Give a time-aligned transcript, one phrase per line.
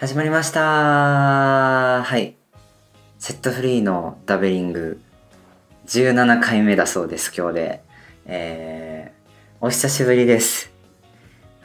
[0.00, 2.34] 始まりましたはい。
[3.18, 4.98] セットフリーのダベリング
[5.88, 7.82] 17回目だそうです、今日で。
[8.24, 10.72] えー、お久しぶりです。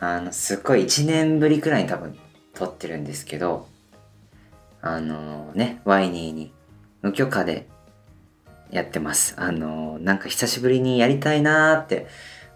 [0.02, 2.18] あの、すっごい1年ぶりくらいに多分
[2.54, 3.70] 撮ってるんですけど、
[4.82, 6.52] あのね、ワイニーに
[7.04, 7.70] 無許可で
[8.70, 9.36] やってます。
[9.38, 12.08] あのなんか久しぶりにやりたいなーって、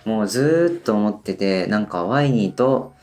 [0.03, 2.93] もうずーっと思ってて、なんかワイニーと、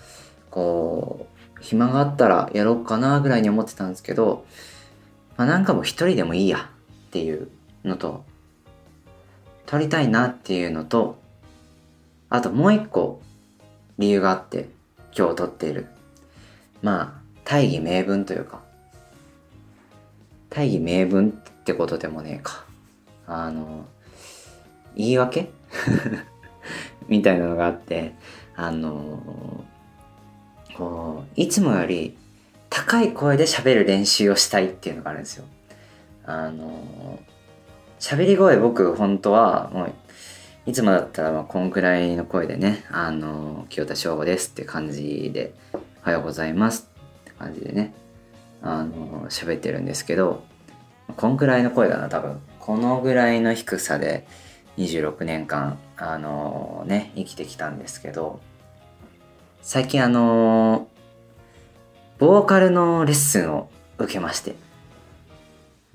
[0.51, 4.46] こう、暇があったらやろうかなぐらいに思ってたんですけど、
[5.37, 6.70] まあ、なんかもう一人でもいいや
[7.09, 7.48] っていう
[7.84, 8.24] のと、
[9.66, 11.19] 撮りたいなっていうのと、
[12.29, 13.20] あともう一個
[13.98, 14.69] 理由があって
[15.16, 15.87] 今日撮っている。
[16.82, 18.60] まあ、大義名分というか、
[20.51, 22.65] 大義名分ってことでもねえか。
[23.27, 23.87] あの、
[24.96, 25.51] 言い訳？
[27.09, 28.15] みたいなのがあって、
[28.57, 29.65] あの、
[30.77, 32.16] こう、いつもより
[32.71, 35.45] 高い声で喋る練習をしたいっていうのがあるんですよ。
[36.24, 37.18] あの、
[37.99, 39.93] 喋り声僕本当はもう
[40.66, 46.90] いつもだったらまあこんくらいの声でね、あの、清田翔吾ですって感じで、おはようございます
[47.21, 47.95] って感じでね、
[48.63, 50.45] あの、喋ってるんですけど、
[51.16, 52.40] こんくらいの声だな、多分。
[52.59, 54.27] このぐらいの低さで
[54.77, 58.40] 26年間、あのね、生きてきたんですけど、
[59.68, 60.86] 最近あの
[62.18, 64.54] ボーカルのレッスンを受けまして、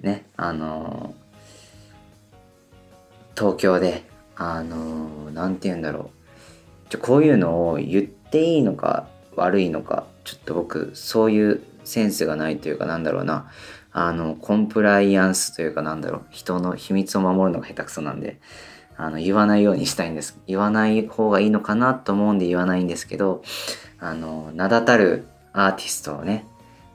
[0.02, 1.16] ね、あの
[3.34, 4.04] 東京で、
[4.36, 6.12] あのなんて言うんだろ
[6.88, 6.90] う。
[6.90, 13.50] ちょこういうのを言っていいのか悪いのか、ちょっと僕、そういうセンスがないというかなんだろうな。
[13.94, 16.22] あの、コンプライアンスというかなんだろう。
[16.30, 18.42] 人の秘密を守るのが下手くそなんで、
[19.02, 20.40] あの、言わないようにしたいんです。
[20.46, 23.42] 言わない方がいいのかなと思うんで言わないんですけど、
[24.00, 26.46] あの、名だたるアーティストをね、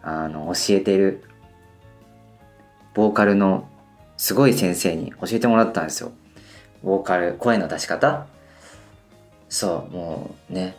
[0.03, 1.25] あの、教えてる、
[2.95, 3.69] ボーカルの
[4.17, 6.13] すごい先生に教えてもらったんですよ。
[6.85, 8.29] ボーカル、声の出し方
[9.49, 10.77] そう、もうね、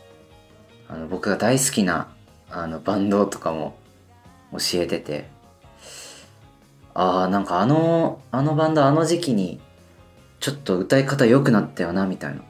[0.88, 2.08] あの、僕が大好きな、
[2.50, 3.76] あの、バンドとかも
[4.54, 5.28] 教えてて、
[6.94, 9.60] ああ、なんかあの、あのバンドあの時期に、
[10.40, 12.42] ちょっと歌い方良くなったよな、みたいな。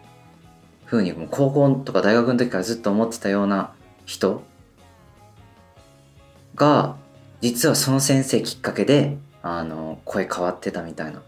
[0.86, 3.74] 風に、もう高校とか大学の時からずっと思ってたような
[4.06, 4.44] 人
[6.56, 6.96] が、
[7.42, 11.22] 実はその先生きっかけで、あの、声変わってたみたいな。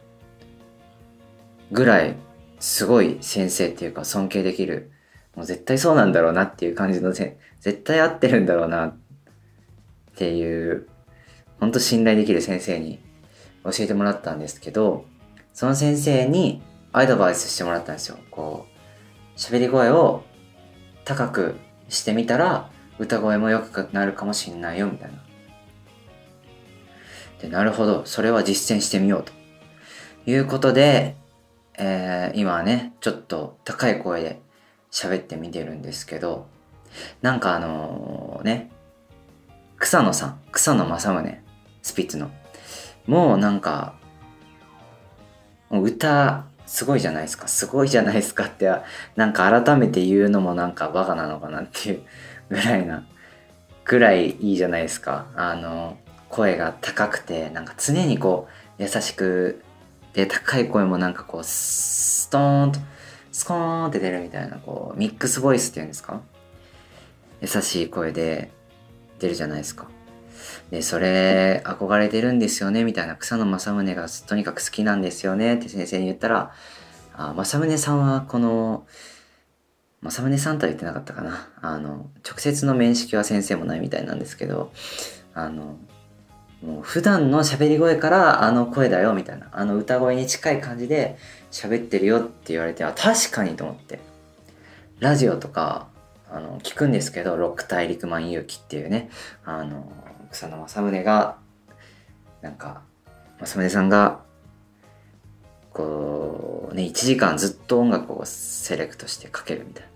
[1.71, 2.15] ぐらい、
[2.59, 4.91] すごい先生っていうか尊敬できる。
[5.35, 8.97] もう絶対そうなんだろうなっていう感じのせ、絶対合ってるんだろうなっ
[10.15, 10.87] ていう、
[11.59, 12.99] ほんと信頼できる先生に
[13.63, 15.05] 教えてもらったんですけど、
[15.59, 16.61] その先生に
[16.93, 18.17] アドバイスしてもらったんですよ。
[18.31, 18.65] こ
[19.35, 20.23] う、喋り声を
[21.03, 21.57] 高く
[21.89, 25.17] してみたら歌声も良くなるかもしんないよみたいな。
[27.41, 28.05] で、なるほど。
[28.05, 29.33] それは実践してみようと。
[30.31, 31.17] いうことで、
[31.77, 34.41] えー、今はね、ちょっと高い声で
[34.91, 36.47] 喋ってみてるんですけど、
[37.21, 38.71] なんかあのね、
[39.77, 41.41] 草野さん、草野正宗、
[41.81, 42.31] スピッツの、
[43.07, 43.98] もうなんか、
[45.69, 47.47] もう歌、すごいじゃないですか。
[47.47, 48.71] すごいじゃないですかって、
[49.15, 52.01] なんか改めて言うのもなんかバカなのかなっていう
[52.49, 53.05] ぐらいな、
[53.85, 55.25] ぐらいいいじゃないですか。
[55.35, 55.97] あの、
[56.29, 58.47] 声が高くて、なんか常にこ
[58.77, 59.63] う、優しく、
[60.13, 62.79] で、高い声もなんかこう、ストーンと、
[63.31, 66.21] スコーンって出るみたいな、こう、ミックスボイスっていうんですか？
[67.41, 68.51] 優しい声で
[69.19, 69.87] 出るじゃないですか。
[70.71, 76.51] で、それ、憧れてるんですよね、みたいな、草野正宗がとにかく好きなんですよね、って先生に言ったら、
[77.13, 78.85] あ、正宗さんはこの、
[80.01, 81.49] 正宗さんとは言ってなかったかな。
[81.61, 84.71] あの、直接の面識は先生もないみたいなんですけど、
[85.33, 85.77] あの、
[86.63, 91.17] もう普段の喋り声からあの声だよみたいな、あの歌声に近い感じで
[91.51, 93.99] 喋ってるよって言われて、あ、確かにと思って。
[94.99, 95.87] ラジオとか、
[96.31, 99.09] あの、聞くんですけど、ロック大陸マン勇気っていうね、
[99.45, 99.91] あの、
[100.31, 101.37] 草野正宗が、
[102.41, 102.81] なんか、
[103.39, 104.21] 正宗さんが、
[105.71, 109.89] こう、ね、1時間ずっと音楽をセレクトしてかけるみたいな。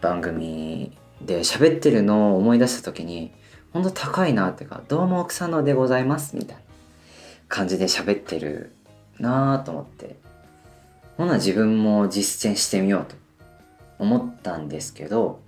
[0.00, 3.32] 番組で喋ってるのを思い出した時に、
[3.72, 6.62] ほんと高いなっていうか、どうも草野でございますみたいな
[7.48, 8.74] 感じで喋ってる
[9.18, 10.16] なぁと思って、
[11.16, 13.14] ほな自分も実践してみようと
[13.98, 15.40] 思ったんですけど、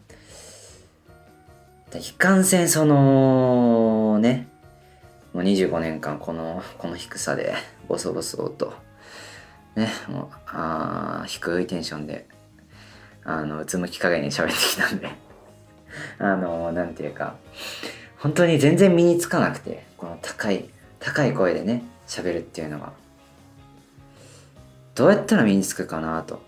[1.99, 4.49] いかんせんそのね、
[5.33, 7.55] もう25年間この、この低さで
[7.89, 8.75] ボソボソと、
[9.77, 12.27] ね、もう、あ低いテンションで、
[13.25, 15.25] あの、うつむき加減に喋ってきたんで、
[16.19, 17.37] あのなんていうか
[18.19, 20.69] 本当に全然身につかなくてこの高い
[21.01, 22.93] 高い声でね喋るっていうのが
[24.95, 26.43] どうやったら身につくかなと。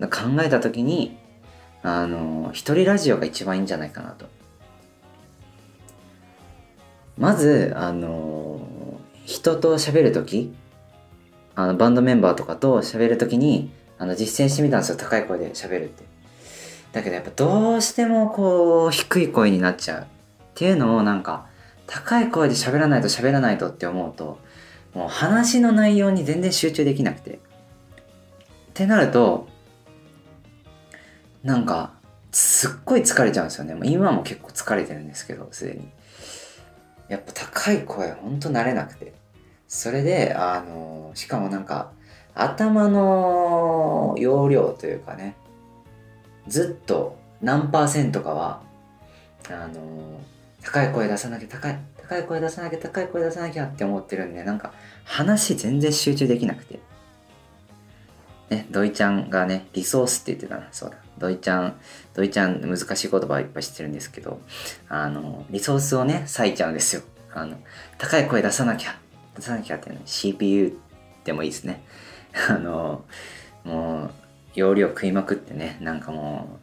[0.00, 1.18] 考えた時に
[1.82, 4.26] あの一人ラジオが一番いいんじゃないかなと。
[7.16, 8.60] まずあの
[9.24, 10.54] 人と喋る時
[11.54, 14.96] あのバンドメンバーとかと喋る時にあの実践してみたんですよ。
[14.96, 16.04] 高い声で喋るって。
[16.92, 20.04] だけどやっぱどうしてもこう低い声になっちゃうっ
[20.54, 21.46] ていうのをなんか
[21.86, 24.38] 高い声で喋らないと喋らないとって思うと
[24.94, 27.38] もう話の内容に全然集中できなくて。
[28.78, 29.48] ってなると
[31.42, 31.92] なんか
[32.32, 33.74] すっごい疲れちゃうんですよね。
[33.74, 35.88] もう今も結構疲れてるんですけどすでに。
[37.08, 39.14] やっぱ高い声ほんと慣れなくて。
[39.68, 41.92] それであのしかもなんか
[42.34, 45.36] 頭の容量というかね
[46.46, 48.62] ずっと何パーセントかは
[49.50, 50.20] あの
[50.62, 54.72] 高い声出さなきゃ高い高い声出さなきゃ高い声出さなきゃって思ってるんでなんか
[55.04, 56.80] 話全然集中できなくて。
[58.50, 60.96] ね土井ちゃんがねリソースって言ってたなそうだ。
[61.18, 61.80] 土井ちゃん
[62.14, 64.40] 土井ちゃん難しい言葉をいっぱい知ってるんですけど
[64.88, 67.02] あのリソースをね割いちゃうんですよ。
[67.32, 67.56] あの
[67.98, 68.98] 高い声出さなきゃ
[69.36, 70.78] 出さなきゃって、ね、CPU
[71.24, 71.82] でもいいですね。
[72.48, 73.04] あの
[73.64, 74.10] もう
[74.54, 76.58] 容量食いまくってねなんかも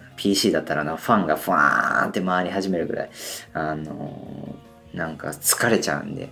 [0.00, 3.10] う PC だったらなファンがファーンって回り始めるぐらい
[3.52, 4.54] あの
[4.94, 6.30] なんか疲れちゃうんで。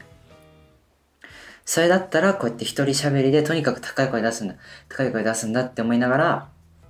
[1.65, 4.55] それだったらこうやって一人喋りでとにかく高い声出すんだ
[4.89, 6.49] 高い声出すんだって思いながら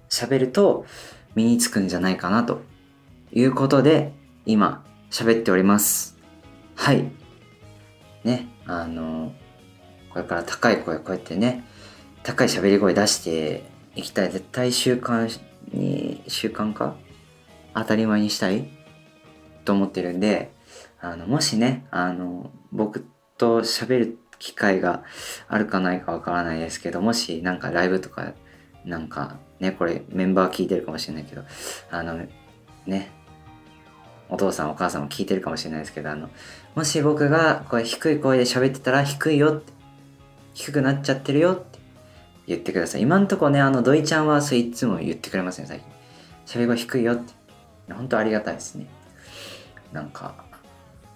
[0.09, 0.87] 喋ると
[1.35, 2.63] 身につくんじゃないかなと。
[3.37, 4.13] いうことで
[4.47, 6.17] 今喋っております。
[6.77, 7.11] はい。
[8.23, 9.33] ねあの
[10.11, 11.65] これから高い声こうやってね
[12.23, 14.31] 高い喋り声出していきたい。
[14.31, 15.29] 絶対習慣
[15.73, 16.95] に習慣化？
[17.75, 18.69] 当たり前にしたい？
[19.65, 20.53] と思ってるんで
[21.01, 23.05] あのもしねあの僕
[23.37, 25.05] と喋る機会が
[25.49, 28.35] あるかないかわからないですけどもしなんかライブとか
[28.85, 31.43] なんかねこれメンバー聞いてるかもしれないけど
[31.91, 32.21] あの
[32.85, 33.11] ね
[34.29, 36.29] お父さんお母さんも聞いてるかもしれないですけどあの
[36.75, 39.73] もし僕がこれ低い声で喋ってたら低いよって
[40.53, 41.79] 低くなっちゃってるよって
[42.47, 43.01] 言ってください。
[43.01, 45.89] 今んとこねあの土井ちゃんはそういつも言ってくれますね最近。
[46.45, 47.33] 喋り声低いよって。
[47.95, 48.87] 本当ありがたいですね。
[49.93, 50.35] なんか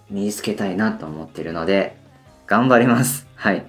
[0.09, 2.08] 身につけたいなと思ってるので
[2.49, 3.27] 頑張ります。
[3.35, 3.63] はい。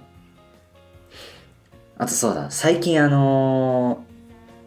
[1.99, 2.51] あとそうだ。
[2.51, 4.03] 最近あの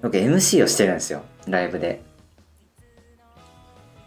[0.02, 1.24] ー、僕 MC をしてるんですよ。
[1.48, 2.04] ライブで。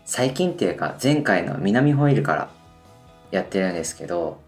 [0.04, 2.50] 最近っていうか前回の南ホイールから
[3.32, 4.40] やってるんですけど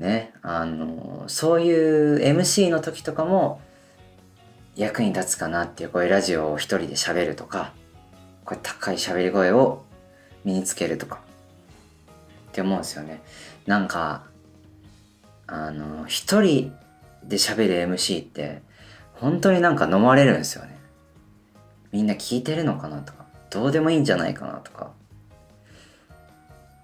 [0.00, 3.60] ねあのそういう MC の時とかも
[4.74, 7.72] 役に立つかなっていうこういうラジオを一人で喋るとか
[8.44, 9.84] こういう高い喋り声を
[10.44, 11.20] 身につけるとか
[12.48, 13.22] って思うんですよね。
[13.66, 14.24] なんか
[15.46, 16.72] あの一人
[17.24, 18.62] で喋る MC って
[19.14, 20.76] 本当になんか飲まれるんですよね。
[21.92, 24.92] みんな聞いてるのかなとかどうでもいいんじゃないかなとか。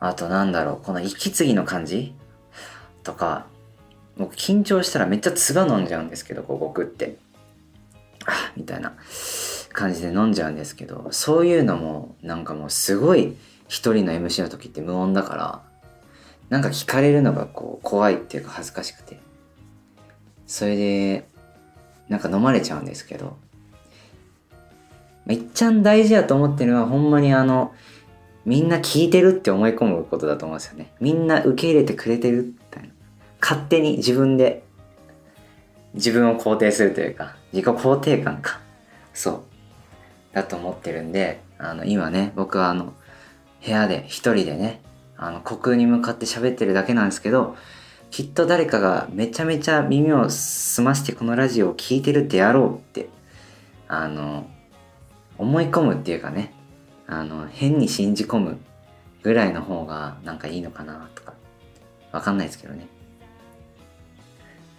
[0.00, 2.14] あとなんだろうこの息継ぎの感じ？
[3.04, 3.46] とか
[4.16, 7.16] 僕緊張したらめっちゃ唾飲んじゃうんですけどこう僕って。
[8.24, 8.94] あみたいな
[9.72, 15.62] 感じで飲んじゃうんですけどそういうのもなんかもうすごい一人の MC の時って無音だから
[16.52, 19.18] なんか聞かれるのがこう怖いっていうか恥ずかしくて。
[20.46, 21.26] それで
[22.10, 23.38] なんか飲まれちゃうんですけど。
[25.24, 27.72] めっちゃ大事やと思ってるのはほんまにあの
[28.44, 30.92] みんな聞いてるって思い込むことだと思うんですよね。
[31.00, 32.90] みんな受け入れてくれてるみたいな
[33.40, 34.62] 勝手に自分で
[35.94, 38.60] 自分を肯定するというか自己肯定感か。
[39.14, 39.42] そう。
[40.34, 42.92] だと思ってるんであの今ね僕はあの
[43.64, 44.82] 部屋で一人でね
[45.22, 47.56] あの虚空に向かって喋ってるだけなんですけど
[48.10, 53.08] きっと誰かがめちゃめちゃ耳を澄ましてこのラジオを聴いてるってやろうって
[53.88, 54.46] あの
[55.38, 56.52] 思い込むっていうかね
[57.06, 58.58] あの変に信じ込む
[59.22, 61.34] ぐらいの方がなんかいいのかなとか
[62.12, 62.86] わかんないですけどね。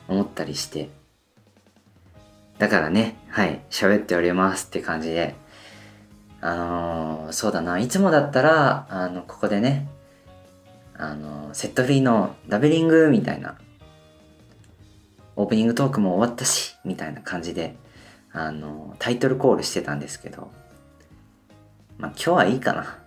[0.08, 0.90] 思ったりして。
[2.60, 5.36] だからね、はい、喋っておりますって感じで、
[6.40, 9.88] あのー、そうだな、いつもだったら、あの、ここでね、
[10.98, 13.58] あの、セットフリーのダベリングみたいな、
[15.36, 17.76] オープニングトークも終わったし、みたいな感じで、
[18.32, 20.52] あの、タイトルコールしてたんですけど、
[21.98, 23.00] まあ今日はいいかな。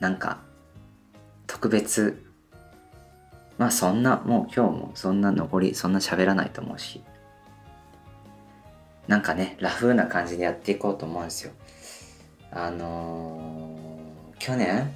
[0.00, 0.40] なんか、
[1.46, 2.24] 特別
[3.58, 7.02] まあそんな、もう今日もそんな残り、そんな喋らないと思うし、
[9.06, 11.52] なんかね、ラフな感じでやっていこうと思うんですよ。
[12.50, 13.92] あのー
[14.38, 14.92] 去年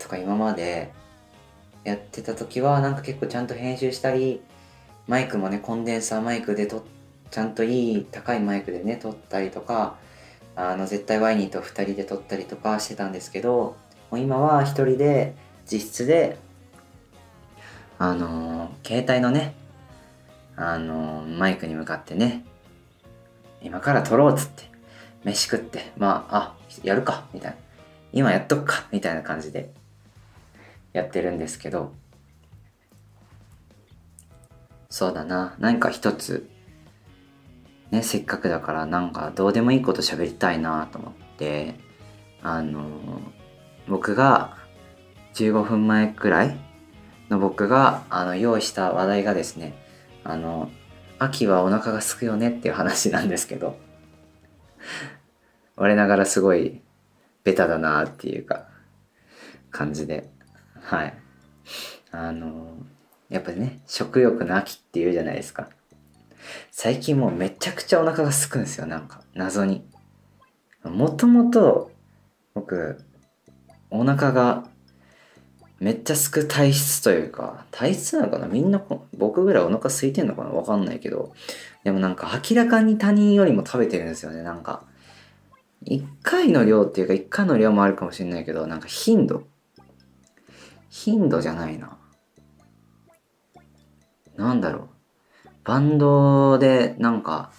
[0.00, 0.90] とか今まで
[1.84, 4.40] やってた時はなんか結構ちゃんと編集したり
[5.06, 6.84] マイクもねコンデンサーマイクでと
[7.30, 9.96] ちゃんといい高いマイクでね撮ったりとか
[10.54, 13.76] あの絶対ワイニーと2人で撮ったりとかしてたんですけど
[14.10, 15.34] もう今は1人で
[15.70, 16.38] 自室で
[17.98, 19.54] あのー携帯のね
[20.56, 22.44] あのーマイクに向かってね
[23.62, 24.64] 今から撮ろうっつって
[25.24, 27.56] 飯食ってまああやるかみたいな。
[28.12, 29.70] 今やっとくかみたいな感じで
[30.92, 31.92] やってるんですけど
[34.92, 35.54] そうだな。
[35.58, 36.50] 何か一つ
[37.90, 41.76] ねせっかくだからなんかどうでもいいこと喋りたいなと思って
[42.42, 42.90] あの
[43.88, 44.58] 僕が
[45.34, 46.58] 15分前くらい
[47.30, 49.74] の僕があの用意した話題がですね
[50.24, 50.70] あの
[51.18, 53.78] 秋はお腹が空くよねっていう話なんですけど
[55.76, 56.82] 我ながらすごい
[57.44, 58.66] ベタだなっていうか
[59.70, 60.30] 感じで。
[60.82, 61.14] はい。
[62.10, 62.76] あの
[63.30, 65.68] やっぱりね食欲の秋っていうじゃないですか。
[66.70, 69.22] 最近もうめちゃくちゃお腹が空くんですよなんか。
[69.34, 69.86] 謎に。
[70.84, 71.90] もともと
[72.54, 73.02] 僕
[73.90, 74.64] お腹が
[75.78, 78.48] めっちゃすく体質というか体質なのかな？
[78.48, 78.84] みんな
[79.16, 80.50] 僕ぐらいお腹空いてんのかな？
[80.50, 81.32] わかんないけど。
[81.84, 84.84] でもなんか明らかに他人よりも食べてるんですよねなんか。
[85.86, 89.44] 1回の量っていうか1回の量もあるかもしれないけどなんか頻度。
[90.92, 91.96] 頻度じゃないな。
[94.36, 94.88] なんだろう。
[95.64, 97.50] バンドでなんか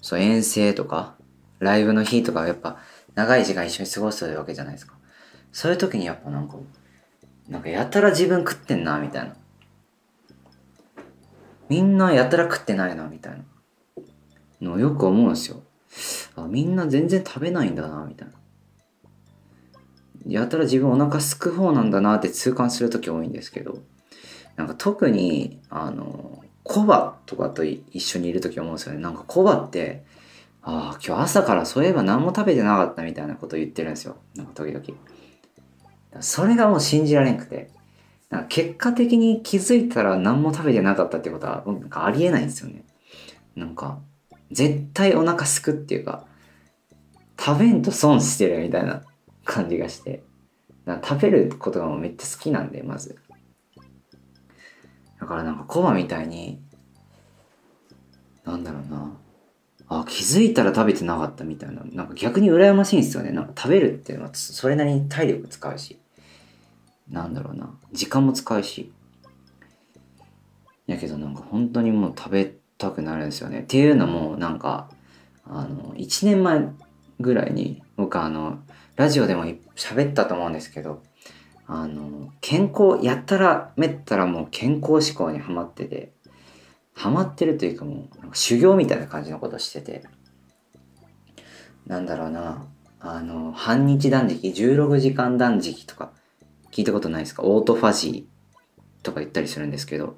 [0.00, 1.14] そう遠征とか
[1.60, 2.78] ライブの日とかやっぱ
[3.14, 4.94] 長い時間一緒に過ごすわけじゃないですか。
[5.52, 6.56] そういう時にやっぱなんか
[7.48, 9.36] なんかやたら自分食ってんなみたいな。
[11.68, 13.44] みんなやたら食ってないなみたいな。
[14.60, 15.62] のよく思うんですよ。
[16.34, 18.34] あみんな全然食べないんだなみたいな。
[20.28, 23.78] やたら自分お腹すく方なんだなって痛感する時多いんですけど
[24.56, 29.00] なんか特にあのコバとかと一緒にいる時思うんですよね。
[29.00, 30.04] なんかコバって
[30.62, 34.16] ああ今日朝からそういえば何も食べてなかったみたいなこと言ってるんですよ。
[34.34, 34.84] なんか時々。
[36.20, 37.70] それがもう信じられんくて。
[38.30, 42.84] なんか結果的に気づいたら何も食べてなかったってことはなんかありえないんですよね。
[43.56, 44.00] なんか
[44.50, 46.26] 絶対お腹すくっていうか
[47.38, 49.02] 食べんと損してるみたいな。
[49.48, 50.22] 感じがして
[50.84, 53.16] な食べることがもうめっちゃ好きなんでまず。
[55.20, 56.62] だからなんかコバみたいに
[58.44, 59.16] なんだろうな。
[59.90, 61.82] あ気づいたら食べてなかったみたいな。
[61.84, 63.30] なんか逆に羨ましいんですよね。
[63.30, 65.98] なんか食べるっていうのはそれなりに体力使うし。
[67.08, 67.74] なんだろうな。
[67.92, 68.92] 時間も使うし。
[70.86, 73.60] やけどなんか本当にもう食べたくなるんですよね。
[73.60, 74.90] っていうのもなんか
[75.44, 76.68] あの1年前
[77.20, 78.58] ぐらいに僕あの
[78.98, 79.44] ラジオでも
[79.76, 81.04] 喋ったと思うんですけど
[81.68, 86.12] あの健康やったらめったらもう健康志向にはまってて
[86.94, 90.02] ハマってるというかもう修行みたいな感じのことしてて
[91.86, 92.66] なんだろうな
[92.98, 96.10] あの半日断食16時間断食とか
[96.72, 97.44] 聞いたことないですか？
[97.44, 100.16] オートファジーとか言ったりするんですけど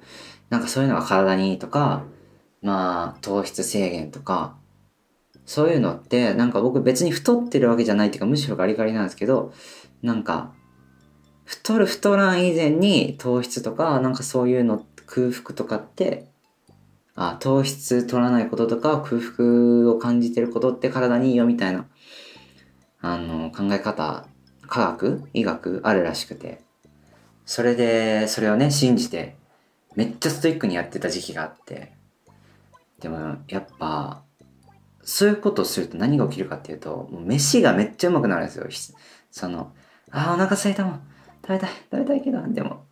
[0.49, 2.03] なんかそういうのが体にいいとか
[2.63, 4.57] まあ糖質制限とか
[5.51, 9.51] そういうのってなんか僕別に太ってるわけじゃないっていうかむしろガリガリなんですけど
[10.01, 10.53] なんか
[11.43, 16.29] 太る太らん以前に糖質とかなんかそういうの空腹とかって
[17.15, 21.85] あ糖質取らないこととか空腹を感じてることって体にいいよみたいな
[23.01, 24.27] あの考え方
[24.67, 26.61] 科学医学あるらしくて。
[27.45, 29.35] それでそれをね信じて
[29.95, 31.91] めっちゃストイックにやってた時期があって。
[33.01, 34.23] でもやっぱ
[35.03, 38.67] そういうことをすると何が起きるかっていうともう飯がめっちゃうまくなるんですよ。
[39.31, 39.73] その
[40.11, 41.01] あーお腹空いたもん。
[41.41, 41.69] 食べたい。
[41.91, 42.85] 食べたいけどでも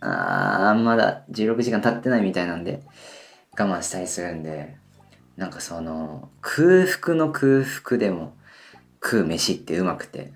[0.00, 2.82] あーまだ16時間経ってないみたいなんで
[3.58, 4.76] 我慢したりするんで
[5.36, 8.34] なんかその空腹の空腹でも
[9.02, 10.32] 食う飯ってうまくて。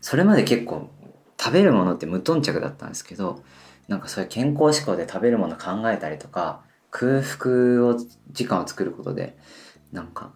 [0.00, 0.88] それまで結構
[1.36, 3.42] 食べるものって無頓着だったんですけど
[3.88, 7.98] なんかそういう健康志向で食べるもの考えたりとか空腹を
[8.30, 9.36] 時間を作ることで
[9.92, 10.32] なんか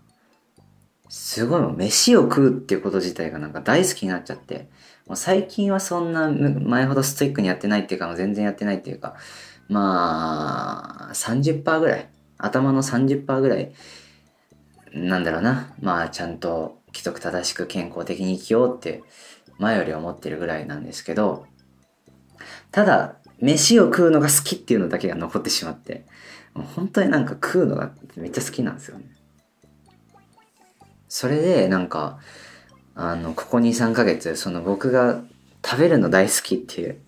[1.08, 4.68] すごいもう飯を食うっていうこと自体がなんか大好きになっちゃって
[5.06, 9.16] もう最近はそんな前ほどストイックにやってないっていうか全然やってないっていうか
[9.68, 13.72] まあ30%ぐらい頭の30%ぐらい
[14.92, 19.02] なんだろうなまあちゃんと規則正しく健康的に生きようって
[19.58, 21.46] 前より思ってるぐらいなんですけど
[22.70, 26.06] ただ飯を食うのが好きっていうのだけが残ってしまって
[26.54, 29.06] もう本当になんか食うのがめっちゃ好きなんですよね。
[31.10, 32.20] それでなんか
[32.94, 35.20] あのここ23ヶ月その僕が
[35.62, 37.00] 食べるの大好きっていう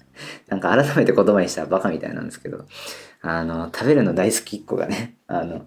[0.48, 2.66] なんか改めて言葉にしたらバカみたいなんですけど
[3.22, 5.64] あの食べるの大好きっ子がねあの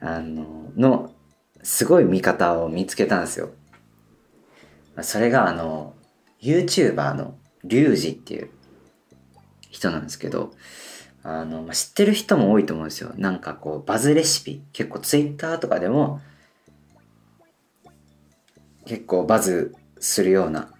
[0.00, 1.12] あのの
[1.62, 3.50] すごい見方を見つけたんですよ。
[5.00, 5.94] それがあの
[6.42, 8.50] YouTuber のリュウジっていう
[9.70, 10.52] 人なんですけど
[11.22, 13.12] あの、まあ、知ってる人も多いと思うんですよ。
[13.16, 16.20] なんかこうバズレシピ結構 Twitter とかでも
[18.86, 20.70] 結構バズするような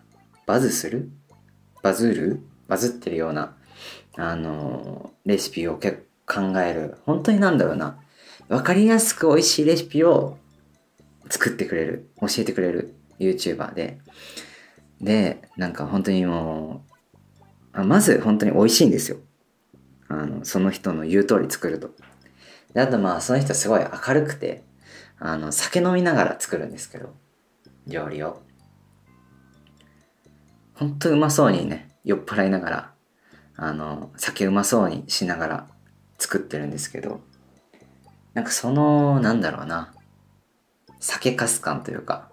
[0.47, 1.11] バズする？
[1.83, 2.41] バズる？
[2.69, 3.57] バズってるような
[4.17, 6.97] あのレシピを結構考える。
[7.05, 7.99] 本当になんだろうな。
[8.49, 10.39] 分かりやすく美味しいレシピを
[11.29, 12.11] 作ってくれる。
[12.21, 13.99] 教えてくれる YouTuber で。
[15.01, 19.19] でなんか本当にもうあまず本当に美味しいんですよ。
[20.09, 21.91] あのその人の言う通り作ると。
[22.73, 24.63] であとまあその人すごい明るくて
[25.19, 27.15] あの酒飲みながら作るんですけど。
[27.87, 28.43] 料理を。
[30.75, 32.93] 本当うまそうにね酔っ払いながら
[33.57, 35.67] あの酒うまそうにしながら
[36.19, 37.21] 作ってるんですけど
[38.35, 39.95] なんかそのなんだろうな
[40.99, 42.31] 酒かす感というか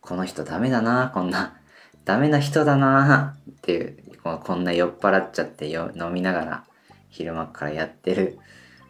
[0.00, 1.56] この人ダメだなこんな
[2.04, 6.64] ダメな人だなっていうこんな酔っ払っちゃってよ飲みながら
[7.08, 8.38] 昼間からやってる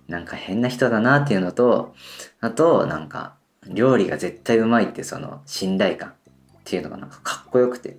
[0.09, 1.95] なんか変な人だなっていうのと
[2.40, 3.37] あとなんか
[3.67, 6.12] 料理が絶対うまいってその信頼感っ
[6.64, 7.99] ていうのがなんかかっこよくて。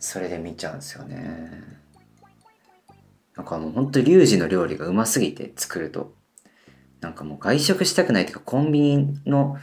[0.00, 1.62] それで見ちゃうんですよね。
[3.36, 6.14] なんかもうほんとリュウジの料理がうますぎて作ると。
[7.00, 9.56] なんかもう外食したくないっていうかコンビニの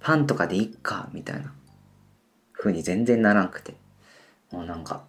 [0.00, 1.52] パンとかでいっかみたいな。
[2.52, 3.74] 風に全然ならんくて。
[4.50, 5.04] もうなんか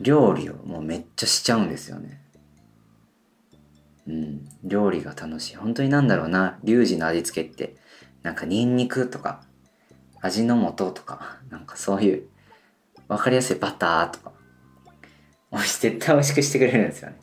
[0.00, 2.23] 料理をもうめっちゃしちゃうんですよね。
[4.06, 4.48] うん。
[4.62, 5.56] 料理が楽しい。
[5.56, 6.58] 本当になんだろうな。
[6.64, 7.76] リュウジの味付けって
[8.22, 9.42] なんかニンニクとか
[10.20, 12.28] 味の素とかなんかそういう
[13.08, 14.32] 分かりやすいバターとか
[15.58, 17.20] 絶対美味しくしてくれるんですよね。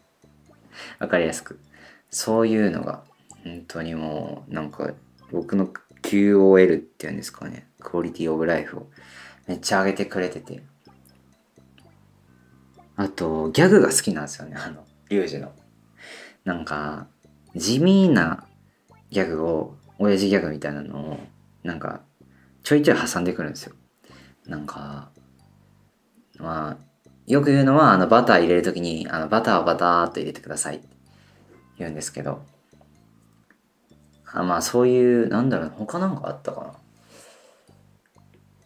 [0.99, 1.59] 分かりやすく。
[2.09, 3.03] そういうのが
[3.43, 4.93] 本当にもうなんか
[5.31, 5.67] 僕の
[6.03, 7.67] QOL っていうんですかね。
[7.79, 8.89] クオリティオブライフを
[9.47, 10.63] めっちゃ上げてくれてて。
[12.95, 14.55] あとギャグが好きなんですよね。
[14.57, 15.51] あのリュウジの。
[16.43, 17.07] なんか
[17.55, 18.45] 地味な
[19.09, 21.19] ギャグを親父ギャグみたいなのを
[21.63, 22.01] なんか
[22.63, 23.75] ちょいちょい挟んでくるんですよ。
[24.47, 25.09] なんか
[26.37, 26.83] まあ
[27.27, 30.77] よく言うのはあのバター入れる時にあのバターをバターっと入れてください。
[30.77, 30.87] って
[31.79, 32.41] 言うんですけど。
[34.33, 36.73] あまあそういうなんだろう他なんかあったかな。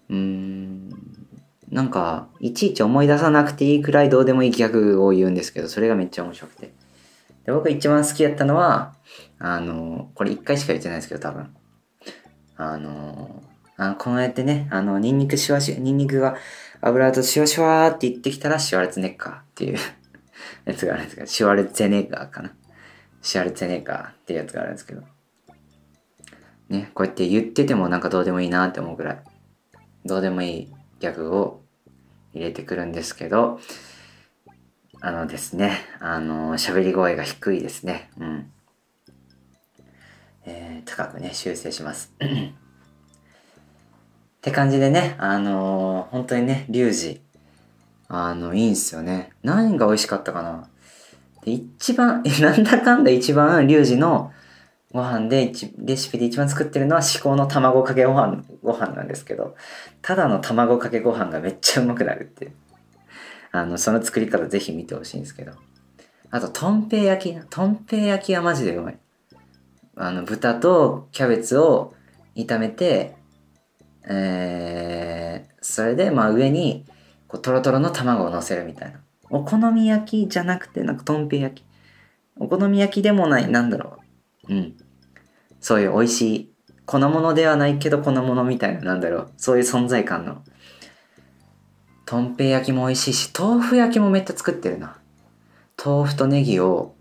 [0.09, 0.89] うーん。
[1.69, 6.84] なんかいちいち思い出さなくていいくらいどうでもいいギャグを言うんですけどそれがめっちゃ面白くて。
[7.45, 8.95] で僕一番好きやったのは
[9.39, 11.55] あのこれ一回しか言ってないですけど多分。
[12.57, 13.43] あの
[13.77, 16.37] あこうやってねあのニンニクシュワシュニンニクが
[16.81, 19.77] 油とシュワシワって言ってきたらシュワルツネッカーっていう
[20.65, 22.53] やつがあるんですけどシュワルツネッカーかな。
[23.21, 25.03] シュワルツネッカーっていうやつがあるんですけど。
[26.69, 29.17] ねこうやって言っててもなんかどうでもいいなって思うぐらい
[30.05, 31.61] どうでもいいギャグを
[32.33, 33.59] 入れてくるんですけど
[35.01, 38.51] あのですねあの喋り声が低いですねうん
[40.47, 42.13] えー、高くね修正します
[44.45, 47.19] って感じでね、あのー、本当にね、リュウジ、
[48.07, 49.31] あの、いいんすよね。
[49.41, 50.69] 何が美味しかったかな。
[51.43, 54.31] で、一番、 なんだかんだ一番、リュウジの
[54.91, 59.55] ご飯で、レシピで一番作ってるのは至高の卵かけご飯、ご飯なんですけど、
[60.03, 62.51] ただの卵かけご飯がめっちゃうまくなるっていう。
[63.61, 65.53] あの、その作り方ぜひ見てほしいんですけど。
[66.31, 68.99] あと、とんぺい焼き、とんぺい焼きはマジでうまい。
[69.95, 71.93] あの、豚とキャベツを
[72.35, 73.15] 炒めて、
[74.07, 76.85] えー、それでまあ上に
[77.27, 78.99] こうトロトロの卵を乗せるみたいな。
[79.29, 81.65] お好み焼きじゃなくてなんかとんぺ焼き。
[82.37, 83.97] お好み焼きでもないなんだろ
[84.47, 84.53] う。
[84.53, 84.77] うん。
[85.59, 86.53] そういう美味しい
[86.85, 89.31] 粉物ではないけど粉物みたいななんだろう。
[89.37, 90.43] そういう存在感の
[92.05, 94.97] とんぺ焼きも美味しいし豆腐焼きもめっちゃ作ってるな
[95.83, 96.95] 豆腐とネギを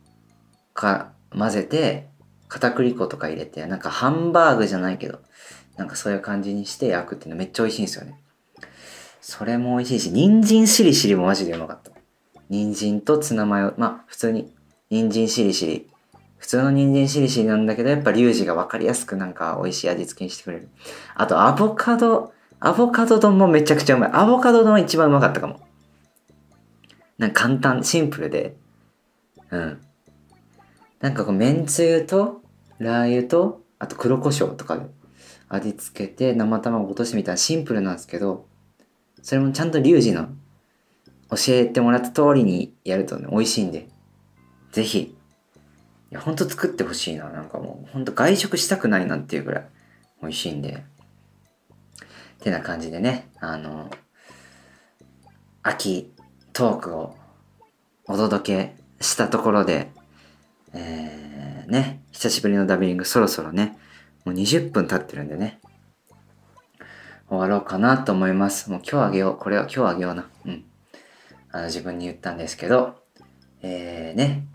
[0.73, 2.09] か混ぜて
[2.49, 5.21] 片栗粉とか入れてなんかハンバーグじゃないけど
[5.77, 8.21] なんかそういう感じにして焼くっていうのめっちゃ美味しいんですよね。
[9.21, 11.91] それも美味しいし、人参しりしりもマジでうまかった。
[12.51, 14.55] 人参とツナマヨ、まあ普通に
[14.91, 15.89] 人参しりしり。
[16.37, 20.69] 普通の人参しりしりなんだけど、やっぱリュウジが分かりやすくなんか美味しい味付けにしてくれる。
[21.15, 24.11] あとアボカド、アボカド丼もめちゃくちゃうまい。
[24.13, 25.61] アボカド丼一番うまかったかも。
[27.19, 28.57] なんか簡単、シンプルで。
[29.51, 29.81] うん。
[31.01, 32.43] なんかこう、めんつゆと、
[32.79, 34.87] ラー油と、あと黒胡椒とかで
[35.49, 38.47] 味付けて生卵落としてみたらシンプルなんですけど
[39.23, 40.29] それもちゃんとリュウジの
[41.31, 43.89] 教えてもらった通りにやるとね美味しいんで
[44.73, 45.15] ぜひい
[46.11, 49.67] やほんと作ってほしいななんかもうほんと外食したくないなっていうぐらい
[50.23, 50.85] 美味しいんで
[52.41, 53.91] てな感じでねあの
[55.63, 56.13] 秋
[56.53, 57.17] トークを
[58.07, 59.91] お届けしたところで
[60.73, 63.79] えー、ね久しぶりのダビリングそろそろね
[64.25, 65.61] もう20分経ってるんでね
[67.29, 68.71] 終わろうかなと思います。
[68.71, 69.37] もう今日あげよう。
[69.37, 70.29] これは今日あげような。
[70.47, 70.65] うん。
[71.51, 72.97] あの自分に言ったんですけど
[73.63, 74.47] えー、ね。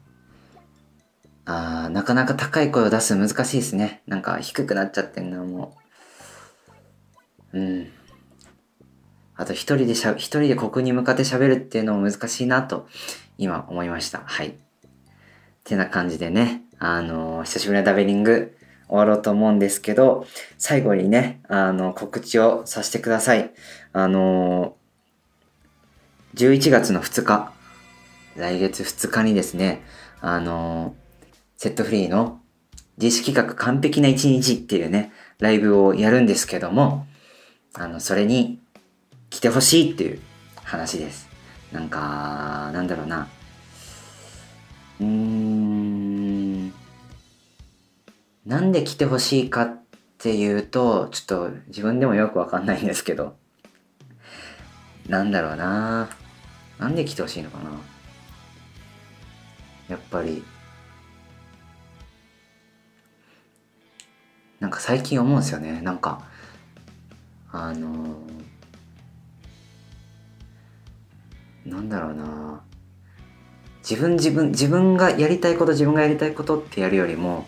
[1.45, 4.03] あなかなか高い声を出す難しいですね。
[4.05, 5.77] なんか低くなっちゃってんなも
[7.53, 7.91] うん
[9.39, 12.89] あと一人でしゃ、一人で国に向かって喋るっていうのも難しいなと、
[13.37, 14.21] 今思いました。
[14.25, 14.47] はい。
[14.49, 14.53] っ
[15.63, 18.57] てな感じでね、あのー、久しぶりのダベリング
[18.89, 23.51] 終わろうと思うんですけど、最後にね、あの、告知をさせてください。
[23.93, 27.53] あのー、11月の2日、
[28.35, 29.83] 来月2日にですね、
[30.19, 32.41] あのー、セットフリーの
[32.97, 37.05] 自主企画完璧な一日っていうね、ライブをやるんですけども、
[37.73, 38.59] あの、それに
[39.29, 40.19] 来てほしいっていう
[40.55, 41.29] 話です。
[41.71, 43.27] なんか、なんだろうな。
[44.99, 46.73] うーん。
[48.45, 49.79] なんで来てほしいかっ
[50.17, 53.35] ていうと、ちょっと自分でもよくわかんないんですけど。
[55.07, 56.09] なんだろうな。
[56.79, 57.71] なんで来てほしいのかな。
[59.89, 60.43] やっぱり。
[64.59, 65.81] なんか最近思うんですよね。
[65.81, 66.28] なんか、
[67.51, 68.39] あのー
[71.65, 72.61] なんだろうな。
[73.87, 77.47] 自分自分自分がやりたいこと自分がやりたいことってやるよりも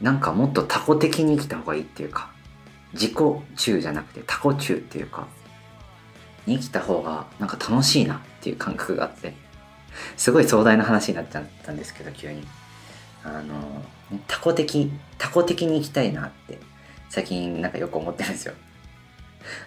[0.00, 2.30] なんかもっと他己的に生きた方がいいっていうか
[2.92, 3.14] 自己
[3.56, 5.26] 中じゃなくて他己中っていうか
[6.46, 9.34] に生きた方がなんか楽しいなっていう感覚があって
[10.16, 12.46] すごい壮大な話になっちゃったんですけど急に。
[13.24, 13.82] あの
[14.28, 16.58] 他己的他己的に生きたいなって
[17.08, 18.54] 最近なんかよく思ってるんですよ。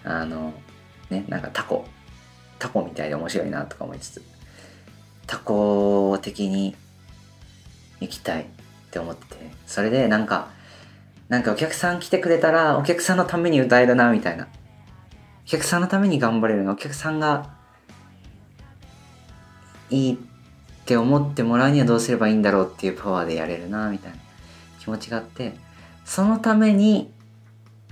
[0.04, 0.52] あの
[1.10, 1.86] ねなんかタコ。
[2.58, 4.22] タコみたいで面白いなとか思いつつ。
[5.26, 6.74] タコ的に
[8.00, 8.46] 行きたいっ
[8.90, 9.50] て思ってて。
[9.66, 10.50] それでなんか
[11.28, 14.48] なんかお客さん来てくれたらお客さんのために歌えるなみたいな。
[15.44, 17.54] お客さんのために頑張れるのお客さんが
[19.90, 20.16] いいっ
[20.84, 24.18] て思ってもらうにはどうすればいいんだろうっていうパワーでやれるなみたいな
[24.80, 25.54] 気持ちがあって。
[26.04, 27.12] そのために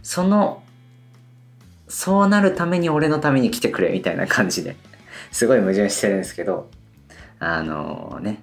[0.07, 0.63] その
[1.89, 4.77] そうなるために俺のために来てくれみたいな感じで。
[5.33, 6.71] すごい矛盾してるんですけど
[7.41, 8.41] あのね。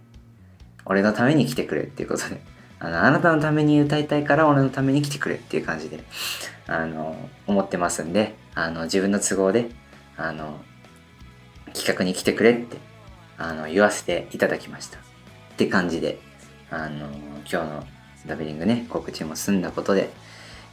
[0.83, 2.41] 俺のために来てくれっていうことで。
[2.79, 6.03] あのあなたのために歌いたいから俺のために来てくれっていう感じで
[6.67, 7.15] あの
[7.47, 9.69] 思ってますんであの自分の都合で
[10.17, 10.59] あの
[11.73, 12.75] 企画に来てくれって
[13.37, 14.97] あの言わせていただきました。
[14.97, 15.01] っ
[15.55, 16.19] て感じで
[16.69, 17.07] あの
[17.39, 17.87] 今日の
[18.27, 20.09] ダビリングね告知も済んだことで、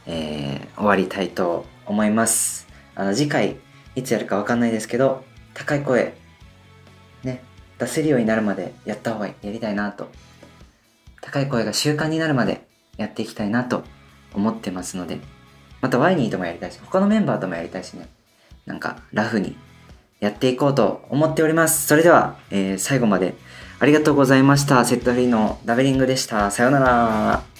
[0.05, 2.67] えー、終わりたいと思います。
[2.95, 3.57] あの次回
[3.95, 6.13] いつやるかわかんないですけど高い声
[7.23, 7.43] ね
[7.77, 10.09] 出せるようになるまでやった方がやりたいなと。
[11.21, 12.65] 高い声が習慣になるまで
[12.97, 13.83] やっていきたいなと
[14.33, 15.19] 思ってますので
[15.79, 18.09] またワイニーともやりたいし他のメンバーともやりたいしね。
[18.65, 19.55] なんかラフに
[20.19, 21.87] やっていこうと思っております。
[21.87, 23.35] それでは、えー、最後まで
[23.79, 24.85] ありがとうございました。
[24.85, 26.51] セットフリーのダベリングでした。
[26.51, 27.50] さようなら。